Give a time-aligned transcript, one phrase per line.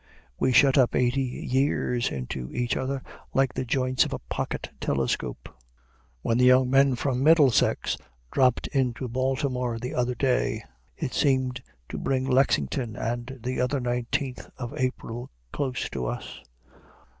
[0.39, 3.03] We shut up eighty years into each other
[3.35, 5.47] like the joints of a pocket telescope.
[6.23, 7.99] When the young men from Middlesex
[8.31, 10.63] dropped in Baltimore the other day,
[10.97, 16.41] it seemed to bring Lexington and the other Nineteenth of April close to us.